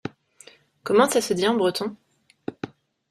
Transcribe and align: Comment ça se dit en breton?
Comment 0.83 1.07
ça 1.07 1.21
se 1.21 1.35
dit 1.35 1.47
en 1.47 1.53
breton? 1.53 1.95